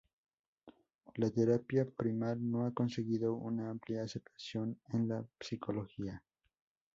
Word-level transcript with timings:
La 1.13 1.29
terapia 1.29 1.85
primal 1.87 2.49
no 2.49 2.65
ha 2.65 2.73
conseguido 2.73 3.35
una 3.35 3.69
amplia 3.69 4.01
aceptación 4.01 4.79
en 4.93 5.07
la 5.07 5.23
psicología. 5.39 6.23